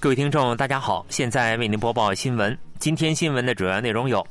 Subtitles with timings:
[0.00, 2.56] 各位听众，大家好，现在为您播报新闻。
[2.78, 4.24] 今天新闻的主要内容有：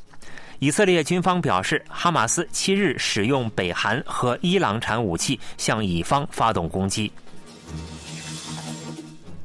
[0.59, 7.11] 以色列军方表示，哈马斯七日使用北韩和伊朗产武器向以方发动攻击；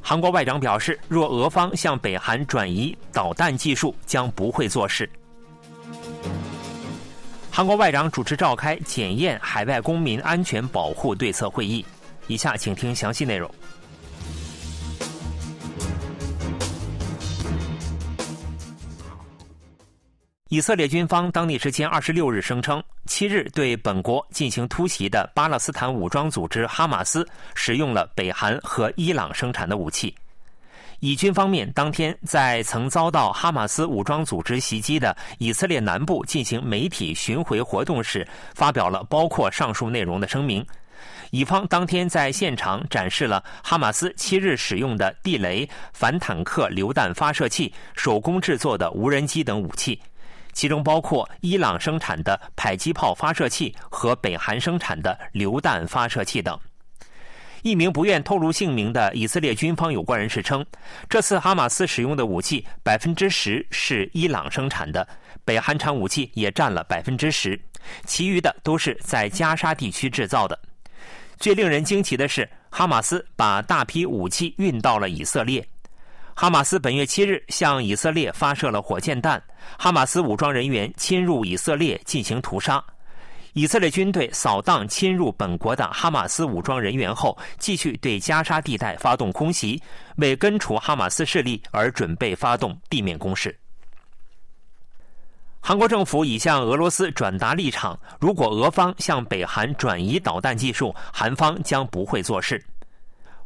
[0.01, 5.09] 韩国外长表示，若俄方向北韩转移导弹技术，将不会做事。
[7.51, 11.85] 韩国外长主持召开检验海外公民安全保护对策会议。
[12.27, 13.53] 以下请听详细内容。
[20.53, 30.13] 以色列军方当地时间二十六日声称，七日对本国进行突袭的巴勒斯坦武装组织哈马斯使用了北韩和伊朗生产的武器。
[30.99, 38.23] 以军方面当天在曾遭到哈马斯武装组织袭击的以色列南部进行媒体巡回活动时，
[38.53, 40.63] 发表了包括上述内容的声明。
[41.31, 49.99] 以方当天在现场展示了哈马斯七日使用的地雷、反坦克榴弹发射器、手工制作的无人机等武器。
[50.53, 56.57] 其中包括伊朗生产的迫击炮发射器和北韩生产的榴弹发射器等。
[57.63, 60.65] 一名不愿透露姓名的以色列军方有关人士称，
[61.09, 65.07] 这次哈马斯使用的武器百分之十是伊朗生产的，
[65.45, 67.57] 北韩产武器也占了百分之十，
[68.05, 70.59] 其余的都是在加沙地区制造的。
[71.39, 75.65] 最令人惊奇的是，哈马斯把大批武器运到了以色列。
[76.35, 79.41] 哈马斯本月七日向以色列发射了火箭弹，
[79.77, 82.83] 哈马斯武装人员侵入以色列进行屠杀。
[83.53, 89.79] 以色列军队扫荡侵入本国的哈马斯武装人员后，继续对加沙地带发动空袭，
[90.15, 93.55] 为根除哈马斯势力而准备发动地面攻势。
[95.65, 102.61] 韩国政府已向俄罗斯转达立场：如果俄方向北韩转移导弹技术，韩方将不会做事。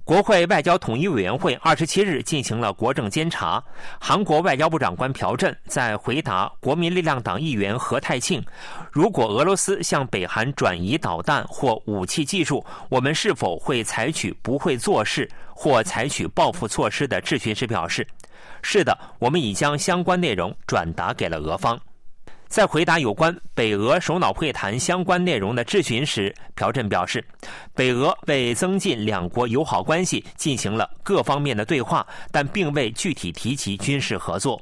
[0.08, 3.62] 国会外交统一委员会二十七日进行了国政监察。
[4.00, 8.42] 韩国外交部长官朴振在回答国民力量党议员何泰庆
[8.90, 18.08] “如果俄罗斯向北韩转移导弹或武器技术，我们是否会采取不会做事或采取报复措施”的质询时表示
[18.64, 21.78] ：“是的，我们已将相关内容转达给了俄方。”
[22.48, 27.24] 在回答有关北俄首脑会谈相关内容的质询时，朴振表示，
[27.76, 34.60] 北俄为增进两国友好关系进行了各方面的对话，但并未具体提及军事合作。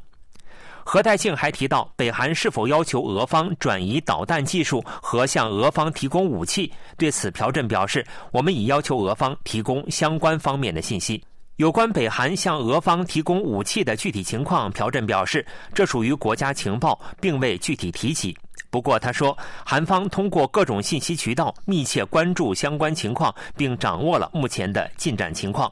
[0.83, 6.71] 何泰庆还提到，北韩是否要求俄方转移导弹技术和向俄方提供武器？
[6.97, 11.23] 对此，朴振表示，我们已要求俄方提供相关方面的信息。
[11.57, 18.35] 有关北韩向俄方提供武器的具体情况，朴振表示，这属于国家情报，并未具体提起。
[18.69, 25.71] 不过，他说，韩方通过各种信息渠道密切关注相关情况，并掌握了目前的进展情况。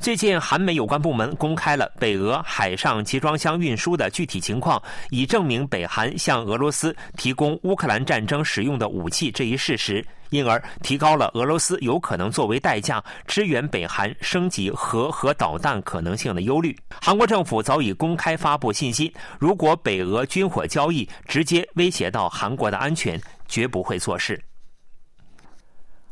[0.00, 16.74] 最近，韩美有关部门公开了北俄海上集装箱运输的具体情况，以证明北韩向俄罗斯提供乌克兰战争使用的武器这一事实，因而提高了俄罗斯有可能作为代价支援北韩升级核和导弹可能性的忧虑。
[17.02, 24.40] 韩国政府早已公开发布信息：如果北俄军火交易直接威胁到韩国的安全，绝不会做事。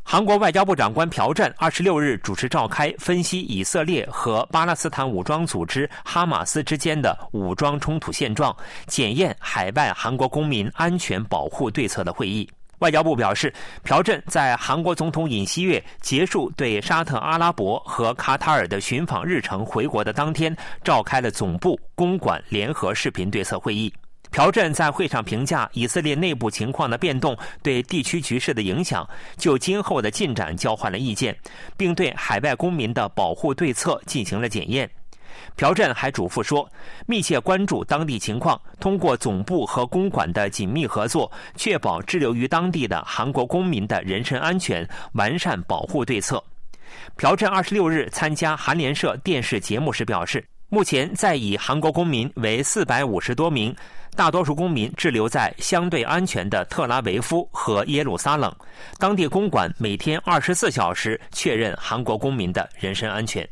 [0.09, 8.57] 韩国外交部长官朴振二十六日主持召开分析以色列和巴勒斯坦武装组织哈马斯之间的武装冲突现状、
[8.87, 12.49] 检验海外韩国公民安全保护对策的会议。
[12.79, 13.53] 外交部表示，
[13.83, 23.93] 朴振在韩国总统尹锡悦结束对沙特阿拉伯和卡塔尔的寻访日程回国的当天，召开了总部公馆联合视频对策会议。
[24.31, 31.37] 朴振在会上评价以色列内部情况的变动对地区局势的影响，就今后的进展交换了意见，
[31.77, 34.91] 并对海外公民的保护对策进行了检验。
[35.55, 36.69] 朴振还嘱咐说，
[37.07, 46.43] 密切关注当地情况，通过总部和公馆的紧密合作，确保滞留于当地的韩国公民的人身安全，完善保护对策。
[47.17, 53.75] 朴振二十六日参加韩联社电视节目时表示，目前在以韩国公民为四百五十多名。
[54.17, 58.51] 大多数公民滞留在相对安全的特拉维夫和耶路撒冷，
[58.99, 63.47] 当地公馆每天二十四小时确认韩国公民的人身安全。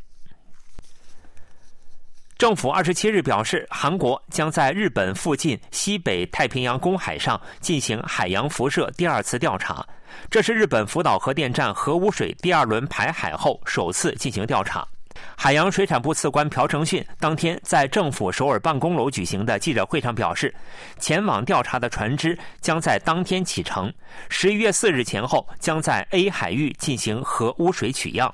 [2.38, 9.87] 政府二十七日表示，韩国将在日本附近西北太平洋公海上进行海洋辐射第二次调查，
[10.31, 14.88] 这是日本福岛核电站核污水第二轮排海后首次进行调查。
[15.37, 20.55] 海洋水产部次官朴成训当天在政府首尔办公楼举行的记者会上表示，
[20.99, 23.93] 前往调查的船只将在当天启程，
[24.29, 28.32] 十一月四日前后将在 A 海域进行核污水取样。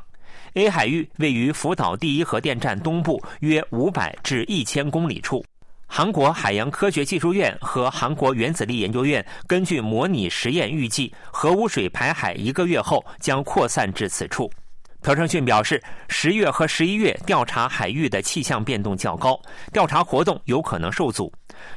[0.54, 5.44] A 海域位于福岛第一核电站东部约五百至一千公里处。
[5.86, 14.48] 韩国海洋科学技术院和韩国原子力研究院根据模拟实验预计，核污水排海一个月后将扩散至此处。
[15.02, 19.40] 朴成训表示，十月和十一月调查海域的气象变动较高，
[19.72, 21.32] 调查活动有可能受阻。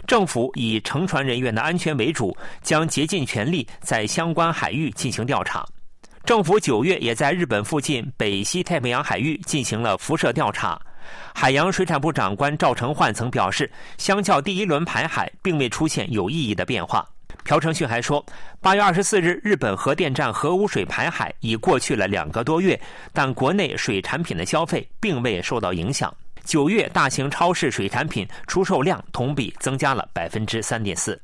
[0.06, 5.66] 政府以乘船人员的安全为主，将竭尽全力在相关海域进行调查。
[6.26, 10.80] 政府九月也在日本附近北西太平洋海域进行了辐射调查。
[11.34, 17.06] 海洋水产部长官赵成焕曾表示，相较第一轮排海，并未出现有意义的变化。
[17.44, 18.26] 朴成旭还说，
[18.62, 22.80] 八月二十四日，日本核电站核污水排海已过去了两个多月，
[23.12, 26.14] 但国内水产品的消费并未受到影响。
[26.46, 31.20] 九月，大型超市水产品出售量同比增加了百分之三点四。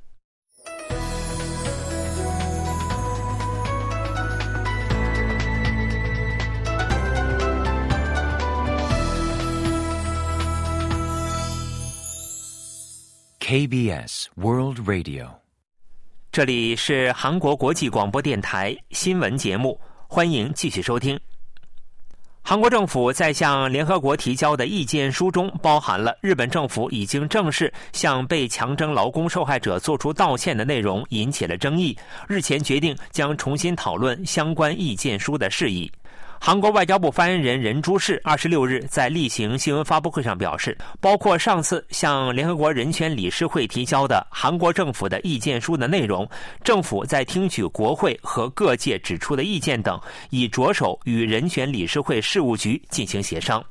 [13.40, 15.49] KBS World Radio。
[16.32, 21.20] 这里是韩国国际广播电台新闻节目，欢迎继续收听。
[22.44, 31.98] 韩国政府在向联合国提交的意见书中，包含了日本政府已经正式向被强征劳工受害者作出道歉的内容，引起了争议。
[32.28, 35.92] 日前决定将重新讨论相关意见书的事宜。
[36.42, 46.28] 韩国外交部发言人任珠世二十六日在例行新闻发布会上表示，包括上次向联合国人权理事会提交的韩国政府的意见书的内容，
[46.64, 50.00] 政府在听取国会和各界指出的意见等，
[50.30, 53.64] 已着手与人权理事会事务局进行协商。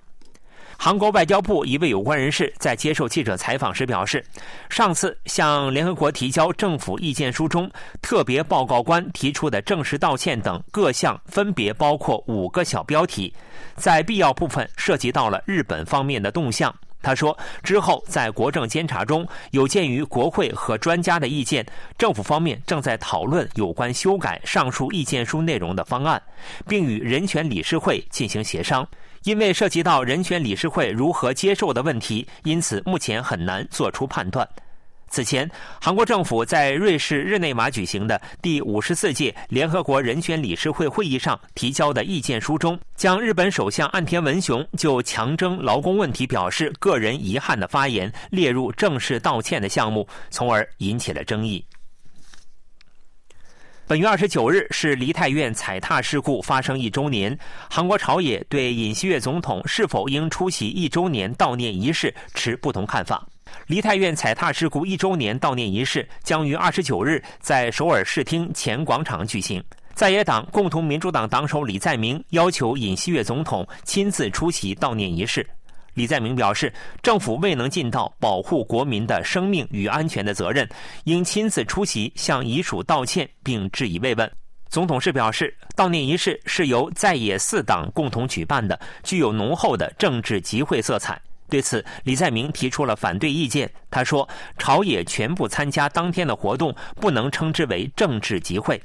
[0.81, 4.25] 韩国外交部一位有关人士在接受记者采访时表示，
[4.71, 7.69] 上次向联合国提交政府意见书中，
[8.01, 13.35] 特别报告官提出的正式道歉等各项分别包括五个小标题，
[13.75, 16.73] 在必要部分涉及到了日本方面的动向。
[17.03, 21.67] 他说，之后在国政监察中有鉴于国会和专家的意见，
[21.99, 26.23] 政府方面正在讨论有关修改上述意见书内容的方案，
[26.69, 28.87] 并与人权理事会进行协商。
[29.29, 34.49] 因为涉及到人权理事会如何接受的问题，因此目前很难做出判断。
[35.11, 35.47] 此前，
[35.79, 51.63] 韩国政府在瑞士日内瓦举行的第五十四届联合国人权理事会会议上提交的意见书中，将日本首相岸田文雄就强征劳工问题表示个人遗憾的发言列入正式道歉的项目，从而引起了争议。
[53.89, 57.37] 本月二十九日是梨泰院踩踏事故发生一周年，
[57.71, 63.27] 韩国朝野对尹锡悦总统是否应出席一周年悼念仪式持不同看法。
[63.67, 69.65] 梨泰院踩踏事故一周年悼念仪式将于二十九日在首尔市厅前广场举行，
[69.95, 75.49] 在野党共同民主党党首李在明要求尹锡悦总统亲自出席悼念仪式。
[75.99, 76.73] 李在明表示，
[77.03, 80.67] 政府未能尽到保护国民的生命与安全的责任，
[81.07, 84.31] 应亲自出席向遗属道歉并致以慰问。
[84.69, 91.21] 总统室表示，悼念仪式是由在野四党共同举办的，具有浓厚的政治集会色彩。
[91.51, 93.69] 对此，李在明提出了反对意见。
[93.91, 98.81] 他说：“朝野全部参加当天的活动，不能称之为政治集会。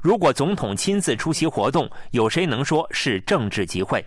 [0.00, 4.04] 如果总统亲自出席活动，有谁能说是政治集会？”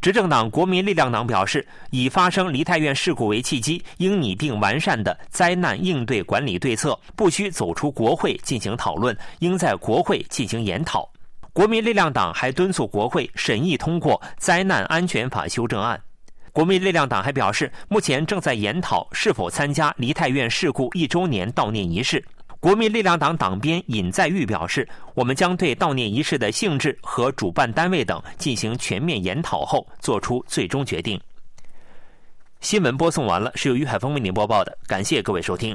[0.00, 11.06] 执政党国民力量党表示，以发生梨泰院事故为契机，应拟定完善的灾难应对管理对策，不需走出国会进行讨论，应在国会进行研讨。
[11.52, 16.00] 国民力量党还敦促国会审议通过灾难安全法修正案。
[16.50, 22.24] 国民力量党还表示，目前正在研讨是否参加梨泰院事故一周年悼念仪式。
[22.60, 24.86] 国民力量党党鞭尹在玉表示
[25.16, 31.18] ：“我们将对悼念仪式的性质和主办单位等进行全面研讨后，做出最终决定。”
[32.60, 35.74] 新闻播送完了，是由于海峰为您播报的，感谢各位收听。